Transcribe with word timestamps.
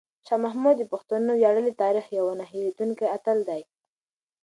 شاه 0.27 0.39
محمود 0.45 0.75
د 0.79 0.83
پښتنو 0.93 1.31
د 1.35 1.37
ویاړلي 1.39 1.73
تاریخ 1.83 2.05
یو 2.17 2.27
نه 2.39 2.45
هېرېدونکی 2.51 3.05
اتل 3.15 3.37
دی. 3.49 3.61